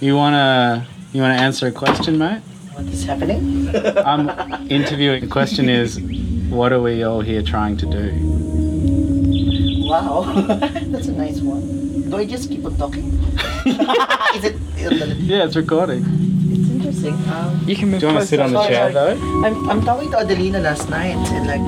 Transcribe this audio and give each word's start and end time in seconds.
You 0.00 0.14
wanna 0.14 0.86
you 1.12 1.20
wanna 1.22 1.34
answer 1.34 1.66
a 1.66 1.72
question, 1.72 2.18
mate? 2.18 2.40
What 2.74 2.86
is 2.86 3.04
happening? 3.04 3.68
I'm 4.06 4.30
interviewing. 4.70 5.22
The 5.22 5.26
question 5.26 5.68
is, 5.68 5.98
what 6.50 6.72
are 6.72 6.80
we 6.80 7.02
all 7.02 7.20
here 7.20 7.42
trying 7.42 7.76
to 7.78 7.86
do? 7.86 8.14
Wow, 9.90 10.22
that's 10.92 11.08
a 11.08 11.12
nice 11.12 11.40
one. 11.40 12.08
Do 12.10 12.16
I 12.16 12.26
just 12.26 12.48
keep 12.48 12.64
on 12.64 12.76
talking? 12.76 13.08
is 13.66 14.44
it? 14.44 14.56
Yeah, 15.18 15.44
it's 15.46 15.56
recording. 15.56 16.04
It's 16.52 16.70
interesting. 16.70 17.14
Um, 17.32 17.60
You 17.66 17.74
can 17.74 17.90
move 17.90 18.00
Do 18.00 18.06
you 18.06 18.12
want 18.12 18.22
to 18.22 18.28
sit 18.28 18.38
on 18.38 18.52
the 18.52 18.62
chair 18.68 18.92
though? 18.92 19.18
I'm, 19.44 19.68
I'm 19.68 19.82
talking 19.84 20.12
to 20.12 20.18
Adelina 20.18 20.60
last 20.60 20.88
night 20.88 21.16
and 21.34 21.46
like, 21.48 21.60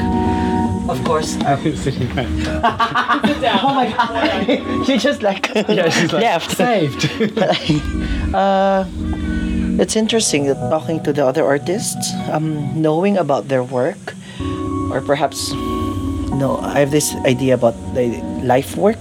of 0.89 1.03
course. 1.05 1.37
Um, 1.45 1.77
Sitting 1.77 2.09
there. 2.15 2.27
oh 3.63 3.75
my 3.75 3.91
god, 3.91 4.85
she 4.87 4.99
just 4.99 5.23
like, 5.23 5.51
Yeah, 5.55 5.89
she's 5.89 6.13
like 6.13 6.23
left. 6.23 6.57
saved. 6.57 7.07
uh, 8.35 8.85
it's 9.81 9.97
interesting 9.97 10.47
that 10.47 10.57
talking 10.71 11.03
to 11.05 11.13
the 11.13 11.25
other 11.25 11.45
artists, 11.45 12.13
um, 12.31 12.81
knowing 12.81 13.17
about 13.17 13.49
their 13.49 13.63
work, 13.63 14.15
or 14.91 15.01
perhaps, 15.01 15.53
no, 16.37 16.59
I 16.63 16.81
have 16.81 16.91
this 16.91 17.15
idea 17.25 17.55
about 17.55 17.75
the 17.95 18.09
life 18.43 18.77
work. 18.77 18.99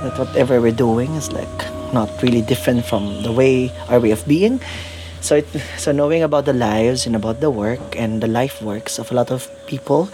That 0.00 0.18
whatever 0.18 0.60
we're 0.60 0.72
doing 0.72 1.12
is 1.14 1.30
like 1.30 1.60
not 1.92 2.08
really 2.22 2.40
different 2.40 2.86
from 2.86 3.22
the 3.22 3.32
way 3.32 3.70
our 3.88 4.00
way 4.00 4.12
of 4.12 4.26
being. 4.26 4.60
So, 5.20 5.36
it, 5.36 5.46
so 5.76 5.92
knowing 5.92 6.22
about 6.22 6.46
the 6.46 6.54
lives 6.54 7.04
and 7.06 7.14
about 7.14 7.40
the 7.40 7.50
work 7.50 7.94
and 8.00 8.22
the 8.22 8.26
life 8.26 8.62
works 8.62 8.98
of 8.98 9.12
a 9.12 9.14
lot 9.14 9.30
of 9.30 9.46
people, 9.66 10.08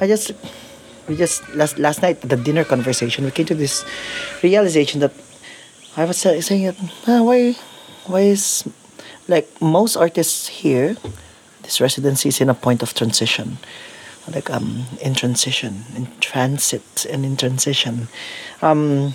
I 0.00 0.06
just 0.06 0.32
we 1.08 1.16
just 1.16 1.42
last 1.54 1.78
last 1.78 2.02
night 2.02 2.20
the 2.20 2.36
dinner 2.36 2.64
conversation 2.64 3.24
we 3.24 3.30
came 3.30 3.46
to 3.46 3.54
this 3.54 3.84
realization 4.42 5.00
that 5.00 5.12
I 5.96 6.04
was 6.04 6.18
saying 6.18 6.64
that 6.66 6.76
"Ah, 7.06 7.22
why 7.22 7.54
why 8.06 8.20
is 8.20 8.64
like 9.28 9.48
most 9.60 9.96
artists 9.96 10.48
here 10.48 10.96
this 11.62 11.80
residency 11.80 12.28
is 12.28 12.40
in 12.40 12.48
a 12.48 12.54
point 12.54 12.82
of 12.82 12.94
transition. 12.94 13.58
Like 14.32 14.50
um 14.50 14.86
in 15.00 15.14
transition 15.14 15.84
in 15.94 16.08
transit 16.20 17.06
and 17.10 17.24
in 17.24 17.36
transition. 17.36 18.08
Um 18.62 19.14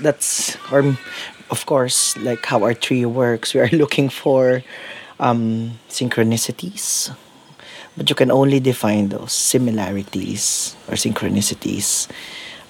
that's 0.00 0.56
or 0.72 0.96
of 1.50 1.66
course 1.66 2.16
like 2.16 2.46
how 2.46 2.62
our 2.62 2.74
tree 2.74 3.04
works 3.04 3.54
we 3.54 3.60
are 3.60 3.68
looking 3.82 4.08
for 4.08 4.62
um 5.20 5.78
synchronicities 5.90 7.10
but 7.96 8.08
you 8.08 8.14
can 8.16 8.30
only 8.30 8.60
define 8.60 9.08
those 9.08 9.32
similarities 9.32 10.76
or 10.88 10.94
synchronicities 10.94 12.08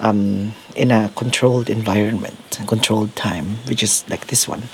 um, 0.00 0.52
in 0.74 0.90
a 0.90 1.10
controlled 1.14 1.70
environment, 1.70 2.60
controlled 2.66 3.14
time, 3.14 3.56
which 3.68 3.82
is 3.82 4.04
like 4.10 4.26
this 4.26 4.48
one, 4.48 4.64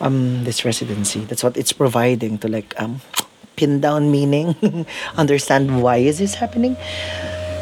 um, 0.00 0.44
this 0.44 0.64
residency. 0.64 1.20
That's 1.20 1.42
what 1.42 1.56
it's 1.56 1.72
providing 1.72 2.38
to 2.38 2.48
like 2.48 2.74
um, 2.80 3.00
pin 3.56 3.80
down 3.80 4.10
meaning, 4.10 4.54
understand 5.16 5.82
why 5.82 5.96
is 5.96 6.18
this 6.18 6.34
happening. 6.34 6.76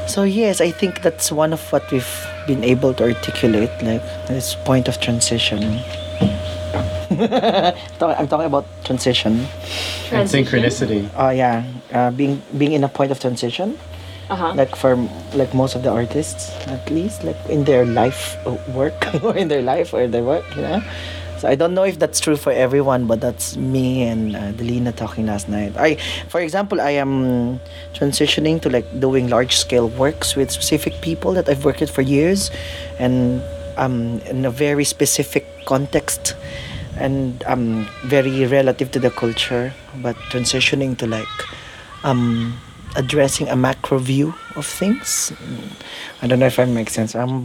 So 0.07 0.23
yes, 0.23 0.61
I 0.61 0.71
think 0.71 1.03
that's 1.03 1.33
one 1.33 1.53
of 1.53 1.61
what 1.73 1.91
we've 1.91 2.27
been 2.47 2.63
able 2.63 2.95
to 2.95 3.05
articulate, 3.05 3.71
like 3.83 4.03
this 4.29 4.55
point 4.65 4.87
of 4.89 5.01
transition. 5.01 5.81
I'm 7.19 8.29
talking 8.29 8.47
about 8.47 8.67
transition. 8.87 9.47
and 10.13 10.29
synchronicity. 10.29 11.11
Oh 11.17 11.31
yeah, 11.31 11.65
uh, 11.93 12.11
being 12.11 12.41
being 12.57 12.73
in 12.73 12.85
a 12.85 12.89
point 12.89 13.11
of 13.11 13.19
transition, 13.21 13.77
Uh-huh. 14.31 14.55
like 14.59 14.75
for 14.75 14.97
like 15.39 15.55
most 15.55 15.75
of 15.77 15.83
the 15.87 15.91
artists, 15.91 16.51
at 16.67 16.83
least 16.91 17.23
like 17.23 17.39
in 17.49 17.63
their 17.65 17.85
life 17.87 18.35
uh, 18.47 18.57
work 18.75 18.99
or 19.23 19.37
in 19.37 19.47
their 19.49 19.63
life 19.63 19.95
or 19.95 20.07
their 20.09 20.25
work, 20.25 20.43
you 20.57 20.63
know. 20.63 20.83
So 21.39 21.47
I 21.47 21.55
don't 21.55 21.75
know 21.77 21.85
if 21.85 21.99
that's 22.01 22.19
true 22.19 22.35
for 22.37 22.51
everyone, 22.51 23.07
but 23.07 23.21
that's 23.21 23.57
me 23.61 24.03
and 24.09 24.35
uh, 24.35 24.57
Delina 24.57 24.91
talking 24.97 25.27
last 25.29 25.49
night. 25.53 25.77
I, 25.77 26.01
for 26.33 26.41
example, 26.41 26.81
I 26.81 26.97
am 26.97 27.61
transitioning 27.93 28.57
to 28.63 28.71
like 28.73 28.89
doing 28.99 29.29
large 29.29 29.55
scale 29.55 29.89
works 30.01 30.35
with 30.35 30.51
specific 30.51 30.95
people 31.05 31.37
that 31.37 31.47
I've 31.47 31.63
worked 31.65 31.81
with 31.85 31.93
for 31.93 32.03
years, 32.03 32.51
and 32.99 33.43
um 33.77 34.19
in 34.33 34.49
a 34.49 34.51
very 34.51 34.85
specific 34.89 35.45
context 35.69 36.35
and 36.99 37.43
um, 37.47 37.87
very 38.05 38.47
relative 38.47 38.91
to 38.93 38.99
the 38.99 39.11
culture, 39.11 39.73
but 40.03 40.17
transitioning 40.31 40.97
to 40.99 41.07
like 41.07 41.29
um, 42.05 42.57
addressing 42.97 43.49
a 43.49 43.57
macro 43.57 43.99
view 43.99 44.35
of 44.57 44.65
things. 44.67 45.33
Mm, 45.37 45.69
I 46.23 46.27
don't 46.27 46.39
know 46.39 46.47
if 46.47 46.59
I 46.59 46.65
make 46.65 46.89
sense. 46.91 47.15
Um, 47.15 47.45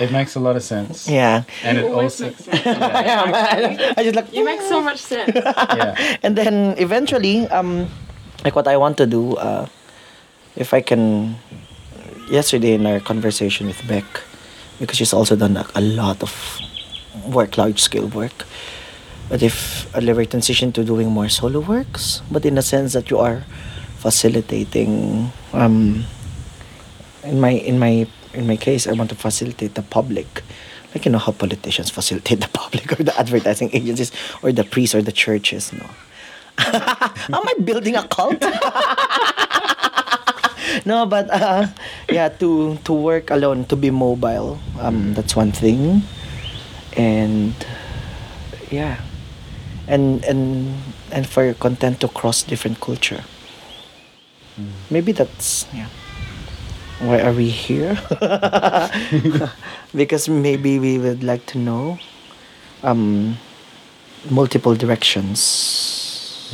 It 0.00 0.10
makes 0.10 0.36
a 0.36 0.40
lot 0.40 0.56
of 0.56 0.62
sense. 0.62 1.08
yeah. 1.08 1.42
And 1.64 1.78
it 1.78 1.84
Always 1.84 2.20
also 2.20 2.24
makes 2.32 2.44
sense. 2.44 2.64
yeah, 2.66 3.24
man. 3.28 3.94
I 3.96 4.02
just 4.04 4.16
like 4.16 4.32
You 4.32 4.44
make 4.44 4.62
so 4.62 4.80
much 4.80 4.98
sense. 4.98 5.32
yeah. 5.76 6.16
and 6.22 6.36
then 6.36 6.74
eventually, 6.78 7.46
um, 7.48 7.88
like 8.44 8.56
what 8.56 8.66
I 8.68 8.76
want 8.76 8.96
to 8.98 9.06
do, 9.06 9.36
uh, 9.36 9.66
if 10.56 10.72
I 10.72 10.80
can, 10.80 11.36
yesterday 12.30 12.72
in 12.74 12.86
our 12.86 13.00
conversation 13.00 13.66
with 13.66 13.76
Beck, 13.86 14.04
because 14.80 14.96
she's 14.96 15.12
also 15.12 15.36
done 15.36 15.54
like, 15.54 15.68
a 15.76 15.80
lot 15.82 16.22
of 16.22 16.32
work, 17.30 17.56
large 17.56 17.80
scale 17.80 18.08
work. 18.08 18.46
But 19.28 19.42
if 19.42 19.86
I'll 19.94 20.08
ever 20.08 20.24
transition 20.24 20.72
to 20.72 20.84
doing 20.84 21.08
more 21.10 21.28
solo 21.28 21.60
works, 21.60 22.22
but 22.30 22.44
in 22.44 22.58
a 22.58 22.62
sense 22.62 22.92
that 22.94 23.10
you 23.10 23.18
are 23.18 23.44
facilitating, 23.98 25.30
um, 25.52 26.04
in 27.22 27.40
my 27.40 27.50
in 27.50 27.78
my 27.78 28.06
in 28.34 28.46
my 28.46 28.56
case, 28.56 28.86
I 28.86 28.92
want 28.92 29.10
to 29.10 29.16
facilitate 29.16 29.74
the 29.74 29.82
public. 29.82 30.42
Like 30.94 31.04
you 31.06 31.12
know 31.12 31.18
how 31.18 31.32
politicians 31.32 31.90
facilitate 31.90 32.40
the 32.44 32.48
public 32.48 32.98
or 32.98 33.04
the 33.04 33.16
advertising 33.18 33.70
agencies 33.72 34.10
or 34.42 34.50
the 34.52 34.64
priests 34.64 34.94
or 34.94 35.02
the 35.02 35.12
churches, 35.12 35.72
no. 35.72 35.86
Am 36.60 37.46
I 37.46 37.54
building 37.62 37.96
a 37.96 38.06
cult? 38.08 38.42
no, 40.84 41.06
but 41.06 41.30
uh, 41.30 41.66
yeah, 42.10 42.28
to 42.42 42.76
to 42.84 42.92
work 42.92 43.30
alone, 43.30 43.64
to 43.66 43.76
be 43.76 43.90
mobile, 43.90 44.58
um, 44.80 45.14
that's 45.14 45.36
one 45.36 45.52
thing, 45.52 46.02
and 46.96 47.54
yeah, 48.70 49.00
and 49.86 50.24
and 50.24 50.74
and 51.12 51.26
for 51.26 51.44
your 51.44 51.54
content 51.54 52.00
to 52.00 52.08
cross 52.08 52.42
different 52.42 52.80
culture. 52.80 53.24
Maybe 54.90 55.12
that's 55.12 55.66
yeah. 55.72 55.88
Why 57.00 57.20
are 57.22 57.32
we 57.32 57.48
here? 57.48 57.96
because 59.94 60.28
maybe 60.28 60.78
we 60.78 60.98
would 60.98 61.24
like 61.24 61.46
to 61.46 61.58
know 61.58 61.98
um, 62.82 63.38
multiple 64.28 64.74
directions. 64.74 66.52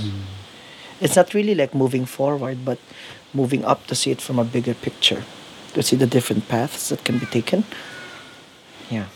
It's 1.01 1.17
not 1.17 1.35
really 1.35 1.55
like 1.55 1.75
moving 1.75 2.07
forward, 2.07 2.65
but 2.65 2.79
moving 3.35 3.65
up 3.65 3.87
to 3.89 3.95
see 3.95 4.13
it 4.13 4.21
from 4.21 4.39
a 4.39 4.45
bigger 4.45 4.75
picture, 4.75 5.25
to 5.75 5.83
see 5.83 5.97
the 5.97 6.07
different 6.07 6.49
paths 6.49 6.91
that 6.91 7.03
can 7.05 7.19
be 7.19 7.27
taken. 7.27 7.65
Yeah. 8.89 9.07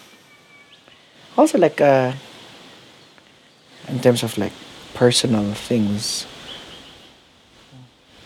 Also, 1.40 1.56
like 1.56 1.80
uh, 1.80 2.12
in 3.88 3.98
terms 4.00 4.22
of 4.22 4.36
like 4.36 4.52
personal 4.92 5.54
things, 5.54 6.26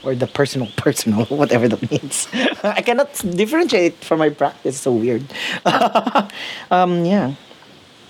or 0.02 0.16
the 0.16 0.26
personal 0.26 0.66
personal 0.76 1.24
whatever 1.30 1.68
that 1.68 1.78
means. 1.92 2.26
I 2.64 2.82
cannot 2.82 3.14
differentiate 3.14 4.02
from 4.02 4.18
my 4.18 4.30
practice 4.30 4.80
so 4.80 4.90
weird. 4.90 5.22
Um 6.72 7.04
yeah. 7.06 7.38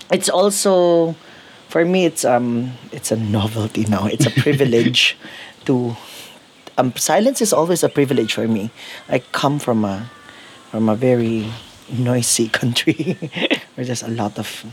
It's 0.09 0.27
also 0.27 1.13
for 1.69 1.85
me 1.85 2.05
it's 2.05 2.25
um 2.25 2.73
it's 2.91 3.11
a 3.11 3.15
novelty 3.15 3.85
now. 3.85 4.07
It's 4.07 4.25
a 4.25 4.33
privilege 4.33 5.17
to 5.69 5.95
um 6.81 6.97
silence 6.97 7.45
is 7.45 7.53
always 7.53 7.83
a 7.83 7.89
privilege 7.89 8.33
for 8.33 8.47
me. 8.47 8.71
I 9.07 9.19
come 9.37 9.59
from 9.59 9.85
a 9.85 10.09
from 10.71 10.89
a 10.89 10.95
very 10.95 11.45
noisy 11.93 12.49
country 12.49 13.17
where 13.75 13.85
there's 13.85 14.03
a 14.03 14.09
lot 14.09 14.39
of 14.39 14.65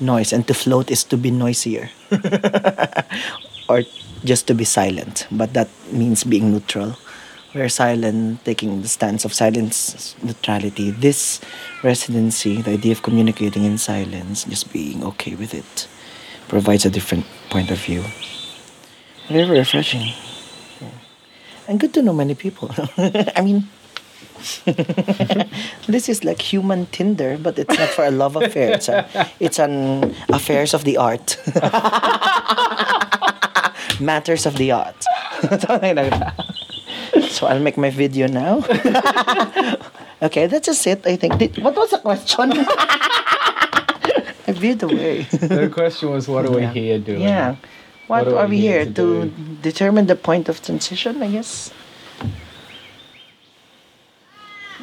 noise 0.00 0.32
and 0.32 0.46
to 0.48 0.54
float 0.54 0.90
is 0.90 1.04
to 1.04 1.16
be 1.16 1.30
noisier. 1.30 1.90
Or 3.68 3.82
just 4.24 4.46
to 4.46 4.54
be 4.54 4.64
silent 4.64 5.26
but 5.30 5.52
that 5.54 5.68
means 5.92 6.24
being 6.24 6.52
neutral. 6.52 6.96
We're 7.54 7.68
silent 7.68 8.44
taking 8.44 8.82
the 8.82 8.88
stance 8.88 9.24
of 9.24 9.32
silence 9.32 10.14
neutrality. 10.22 10.90
This 10.90 11.40
residency 11.82 12.62
the 12.62 12.72
idea 12.72 12.92
of 12.92 13.02
communicating 13.02 13.64
in 13.64 13.78
silence 13.78 14.44
just 14.44 14.72
being 14.72 15.02
okay 15.04 15.34
with 15.34 15.52
it 15.54 15.88
provides 16.48 16.86
a 16.86 16.90
different 16.90 17.26
point 17.50 17.70
of 17.70 17.78
view. 17.78 18.04
Very 19.28 19.58
refreshing. 19.58 20.12
And 21.66 21.80
good 21.80 21.92
to 21.94 22.02
know 22.02 22.12
many 22.12 22.34
people. 22.34 22.70
I 23.34 23.42
mean 23.42 23.68
this 25.86 26.08
is 26.08 26.24
like 26.24 26.40
human 26.40 26.86
Tinder, 26.86 27.38
but 27.38 27.58
it's 27.58 27.78
not 27.78 27.88
for 27.90 28.04
a 28.04 28.10
love 28.10 28.36
affair. 28.36 28.72
It's, 28.72 28.88
a, 28.88 29.06
it's 29.40 29.58
an 29.58 30.14
affairs 30.28 30.74
of 30.74 30.84
the 30.84 30.96
art. 30.96 31.36
Matters 34.00 34.46
of 34.46 34.56
the 34.56 34.72
art. 34.72 35.04
Something 35.42 35.96
like 35.96 36.10
that. 36.10 36.34
So 37.30 37.46
I'll 37.46 37.60
make 37.60 37.76
my 37.78 37.90
video 37.90 38.26
now. 38.26 38.58
okay, 40.22 40.46
that's 40.46 40.66
just 40.66 40.86
it. 40.86 41.06
I 41.06 41.16
think. 41.16 41.38
Did, 41.38 41.58
what 41.62 41.74
was 41.76 41.90
the 41.90 41.98
question? 41.98 42.52
I 44.48 44.52
veered 44.52 44.82
away. 44.82 45.22
the 45.32 45.68
question 45.72 46.10
was, 46.10 46.28
what 46.28 46.44
are 46.46 46.50
we 46.52 46.62
Yeah. 46.62 46.72
here 46.72 46.98
doing? 46.98 47.20
yeah. 47.22 47.56
What, 48.06 48.26
What 48.26 48.34
are 48.34 48.46
we 48.46 48.60
here 48.60 48.84
here 48.84 48.92
to 48.92 48.92
to, 48.92 49.30
determine 49.62 50.06
the 50.06 50.14
point 50.14 50.48
of 50.48 50.62
transition? 50.62 51.22
I 51.22 51.28
guess. 51.28 51.72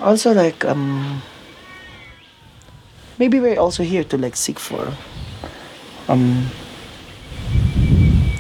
Also, 0.04 0.34
like 0.34 0.66
um, 0.66 1.22
maybe 3.18 3.40
we're 3.40 3.58
also 3.60 3.84
here 3.84 4.04
to 4.04 4.18
like 4.18 4.36
seek 4.36 4.60
for 4.60 4.92
um. 6.10 6.52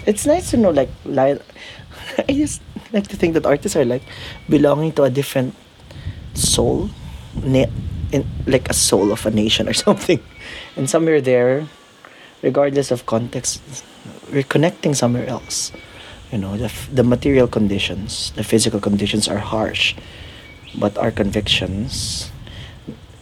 It's 0.05 0.25
nice 0.25 0.51
to 0.51 0.57
know 0.57 0.71
like 0.71 0.89
like 1.05 1.39
I 2.29 2.33
just 2.33 2.61
like 2.91 3.07
to 3.07 3.15
think 3.15 3.33
that 3.35 3.45
artists 3.45 3.77
are 3.77 3.85
like 3.85 4.03
belonging 4.49 4.91
to 4.99 5.03
a 5.03 5.09
different 5.09 5.55
soul, 6.33 6.89
na- 7.41 7.71
in 8.11 8.27
like 8.45 8.69
a 8.69 8.73
soul 8.73 9.11
of 9.11 9.25
a 9.25 9.31
nation 9.31 9.69
or 9.69 9.73
something, 9.87 10.19
and 10.75 10.89
somewhere 10.89 11.21
there, 11.21 11.65
regardless 12.41 12.91
of 12.91 13.05
context, 13.05 13.61
we're 14.31 14.43
connecting 14.43 14.93
somewhere 14.93 15.27
else. 15.27 15.71
You 16.31 16.39
know, 16.39 16.57
the, 16.57 16.73
the 16.91 17.03
material 17.03 17.47
conditions, 17.47 18.31
the 18.35 18.43
physical 18.43 18.79
conditions 18.79 19.27
are 19.27 19.37
harsh, 19.37 19.93
but 20.75 20.97
our 20.97 21.11
convictions, 21.11 22.29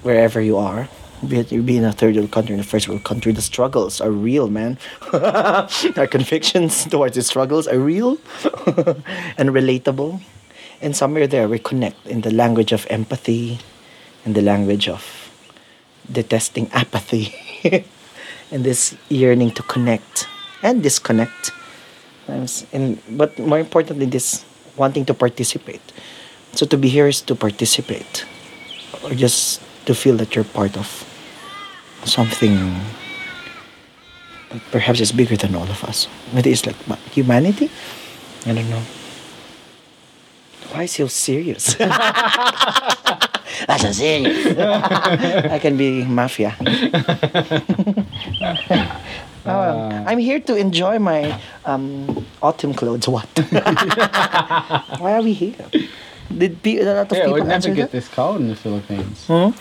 wherever 0.03 0.41
you 0.41 0.57
are, 0.57 0.89
be 1.27 1.37
it 1.37 1.51
you 1.51 1.61
be 1.61 1.77
in 1.77 1.85
a 1.85 1.93
third 1.93 2.15
world 2.15 2.31
country, 2.31 2.55
in 2.55 2.59
a 2.59 2.63
first 2.63 2.89
world 2.89 3.03
country, 3.03 3.31
the 3.31 3.41
struggles 3.41 4.01
are 4.01 4.09
real, 4.09 4.49
man. 4.49 4.77
our 5.13 6.07
convictions 6.07 6.85
towards 6.85 7.15
the 7.15 7.21
struggles 7.21 7.67
are 7.67 7.77
real 7.77 8.17
and 9.37 9.53
relatable. 9.53 10.21
And 10.81 10.95
somewhere 10.95 11.27
there, 11.27 11.47
we 11.47 11.59
connect 11.59 12.07
in 12.07 12.21
the 12.21 12.33
language 12.33 12.71
of 12.71 12.87
empathy, 12.89 13.59
in 14.25 14.33
the 14.33 14.41
language 14.41 14.89
of 14.89 15.29
detesting 16.11 16.71
apathy, 16.73 17.35
and 18.51 18.63
this 18.63 18.95
yearning 19.09 19.51
to 19.51 19.63
connect 19.63 20.27
and 20.63 20.81
disconnect. 20.81 21.51
And 22.27 22.97
but 23.09 23.37
more 23.37 23.59
importantly, 23.59 24.07
this 24.07 24.43
wanting 24.75 25.05
to 25.05 25.13
participate. 25.13 25.81
So 26.53 26.65
to 26.65 26.77
be 26.77 26.89
here 26.89 27.07
is 27.07 27.21
to 27.21 27.35
participate, 27.35 28.25
or 29.03 29.11
just 29.15 29.61
to 29.85 29.95
feel 29.95 30.17
that 30.17 30.35
you're 30.35 30.45
part 30.45 30.77
of 30.77 31.05
something 32.03 32.75
that 34.49 34.61
perhaps 34.71 34.99
is 34.99 35.11
bigger 35.11 35.37
than 35.37 35.55
all 35.55 35.69
of 35.69 35.83
us. 35.83 36.07
Maybe 36.33 36.51
it's 36.51 36.65
like 36.65 36.75
humanity. 37.11 37.69
I 38.45 38.53
don't 38.53 38.69
know. 38.69 38.81
Why 40.71 40.85
so 40.85 41.07
serious? 41.07 41.73
That's 43.67 43.83
so 43.83 43.91
serious. 43.91 44.57
I 45.51 45.59
can 45.59 45.77
be 45.77 46.03
mafia. 46.05 46.55
Oh, 49.45 50.03
I'm 50.07 50.19
here 50.19 50.39
to 50.39 50.55
enjoy 50.55 50.99
my 50.99 51.39
um, 51.65 52.25
autumn 52.41 52.73
clothes. 52.73 53.07
What? 53.07 53.27
Why 54.99 55.13
are 55.13 55.21
we 55.21 55.33
here? 55.33 55.55
Did 56.37 56.61
pe- 56.63 56.77
a 56.79 56.85
lot 56.85 57.11
of 57.11 57.17
Yeah, 57.17 57.23
people 57.25 57.33
we'd 57.33 57.41
never 57.43 57.53
answer 57.53 57.73
get 57.73 57.91
that? 57.91 57.91
this 57.91 58.07
cold 58.07 58.41
in 58.41 58.47
the 58.49 58.55
Philippines. 58.55 59.25
Hmm? 59.27 59.51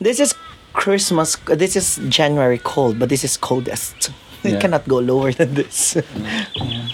This 0.00 0.20
is 0.20 0.34
Christmas. 0.72 1.36
This 1.46 1.76
is 1.76 2.00
January 2.08 2.58
cold, 2.58 2.98
but 2.98 3.08
this 3.08 3.24
is 3.24 3.36
coldest. 3.36 4.10
It 4.44 4.60
cannot 4.60 4.86
go 4.88 4.98
lower 4.98 5.32
than 5.32 5.54
this. 5.54 5.96
Yeah. 6.56 6.88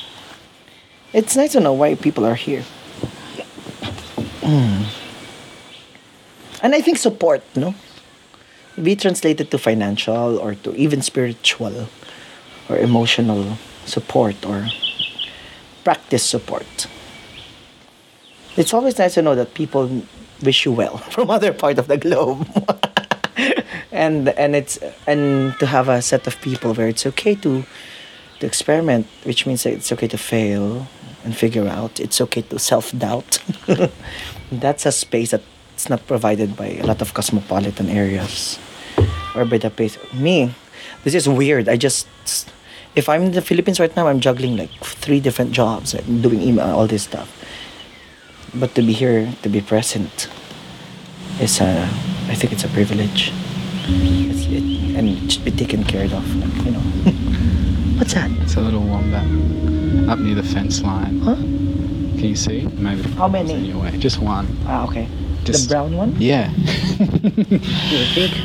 It's 1.12 1.36
nice 1.36 1.52
to 1.52 1.60
know 1.60 1.74
why 1.74 1.94
people 1.94 2.24
are 2.24 2.34
here. 2.34 2.64
Mm. 4.40 4.86
And 6.62 6.74
I 6.74 6.80
think 6.80 6.96
support, 6.96 7.42
no? 7.54 7.74
Be 8.82 8.96
translated 8.96 9.50
to 9.50 9.58
financial 9.58 10.38
or 10.38 10.54
to 10.64 10.74
even 10.74 11.02
spiritual 11.02 11.88
or 12.70 12.78
emotional 12.78 13.58
support 13.84 14.36
or 14.46 14.68
practice 15.84 16.22
support. 16.24 16.86
It's 18.56 18.74
always 18.74 18.98
nice 18.98 19.14
to 19.14 19.22
know 19.22 19.34
that 19.34 19.54
people 19.54 20.02
wish 20.42 20.64
you 20.64 20.72
well 20.72 20.98
from 21.14 21.30
other 21.30 21.52
part 21.52 21.78
of 21.78 21.88
the 21.88 21.96
globe. 21.96 22.46
and 23.92 24.28
and 24.30 24.54
it's 24.56 24.78
and 25.06 25.58
to 25.58 25.66
have 25.66 25.88
a 25.88 26.02
set 26.02 26.26
of 26.26 26.40
people 26.40 26.74
where 26.74 26.88
it's 26.88 27.06
okay 27.06 27.34
to 27.36 27.64
to 28.40 28.46
experiment, 28.46 29.06
which 29.24 29.46
means 29.46 29.62
that 29.62 29.72
it's 29.72 29.92
okay 29.92 30.08
to 30.08 30.18
fail 30.18 30.86
and 31.24 31.36
figure 31.36 31.68
out. 31.68 32.00
It's 32.00 32.20
okay 32.20 32.42
to 32.42 32.58
self 32.58 32.92
doubt. 32.96 33.38
That's 34.52 34.84
a 34.84 34.92
space 34.92 35.30
that's 35.30 35.88
not 35.88 36.06
provided 36.06 36.56
by 36.56 36.76
a 36.76 36.84
lot 36.84 37.00
of 37.00 37.14
cosmopolitan 37.14 37.88
areas 37.88 38.58
or 39.34 39.46
by 39.46 39.56
the 39.56 39.70
pace. 39.70 39.96
Me, 40.12 40.54
this 41.04 41.14
is 41.14 41.26
weird. 41.26 41.68
I 41.68 41.76
just 41.76 42.06
if 42.94 43.08
I'm 43.08 43.22
in 43.22 43.32
the 43.32 43.40
Philippines 43.40 43.80
right 43.80 43.94
now, 43.96 44.08
I'm 44.08 44.20
juggling 44.20 44.56
like 44.56 44.70
three 44.82 45.20
different 45.20 45.52
jobs, 45.52 45.94
like 45.94 46.04
doing 46.20 46.42
email, 46.42 46.66
all 46.66 46.86
this 46.86 47.04
stuff. 47.04 47.28
But 48.54 48.74
to 48.74 48.82
be 48.82 48.92
here, 48.92 49.32
to 49.42 49.48
be 49.48 49.60
present, 49.60 50.28
is 51.40 51.60
a, 51.60 51.82
I 52.28 52.34
think 52.34 52.52
it's 52.52 52.64
a 52.64 52.68
privilege. 52.68 53.32
It's, 53.88 54.46
it, 54.46 54.62
and 54.96 55.08
it 55.08 55.32
should 55.32 55.44
be 55.44 55.50
taken 55.50 55.84
care 55.84 56.04
of, 56.04 56.36
like, 56.36 56.64
you 56.66 56.72
know. 56.72 56.80
What's 57.98 58.12
that? 58.14 58.30
It's 58.42 58.56
a 58.56 58.60
little 58.60 58.82
wombat 58.82 59.24
up 60.08 60.18
near 60.18 60.34
the 60.34 60.42
fence 60.42 60.82
line. 60.82 61.20
Huh? 61.20 61.36
Can 61.36 62.24
you 62.28 62.36
see? 62.36 62.66
Maybe 62.76 63.02
How 63.12 63.26
many? 63.28 63.54
In 63.54 63.64
your 63.64 63.78
way. 63.82 63.96
Just 63.98 64.18
one. 64.20 64.46
Ah, 64.66 64.84
okay. 64.86 65.08
Just- 65.44 65.68
the 65.68 65.74
brown 65.74 65.96
one? 65.96 66.14
Yeah. 66.20 66.50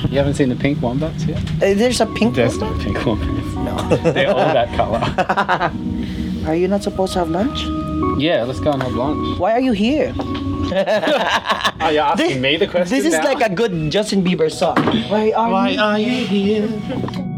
You 0.09 0.17
haven't 0.19 0.33
seen 0.35 0.49
the 0.49 0.55
pink 0.55 0.81
wombats 0.81 1.25
yet? 1.25 1.37
Uh, 1.61 1.73
there's 1.75 2.01
a 2.01 2.05
pink 2.07 2.33
There's 2.35 2.57
one? 2.57 2.75
no 2.77 2.83
pink 2.83 3.05
wombats. 3.05 3.55
No. 3.55 3.75
They're 4.13 4.29
all 4.31 4.37
that 4.37 4.73
color. 4.75 5.01
Are 6.49 6.55
you 6.55 6.67
not 6.67 6.81
supposed 6.83 7.13
to 7.13 7.19
have 7.19 7.29
lunch? 7.29 7.65
Yeah, 8.17 8.43
let's 8.43 8.59
go 8.59 8.71
and 8.71 8.81
have 8.83 8.93
lunch. 8.93 9.39
Why 9.39 9.51
are 9.53 9.61
you 9.61 9.73
here? 9.73 10.13
Oh, 11.79 11.89
you're 11.89 12.03
asking 12.03 12.41
me 12.41 12.57
the 12.57 12.67
question 12.67 12.89
This 12.97 13.05
is 13.05 13.13
now? 13.13 13.23
like 13.23 13.39
a 13.39 13.53
good 13.53 13.89
Justin 13.91 14.23
Bieber 14.23 14.51
song. 14.51 14.75
Why 15.07 15.31
are 15.31 15.49
Why 15.49 15.69
you 15.69 15.79
are 15.79 15.99
you 15.99 16.25
here? 16.25 17.36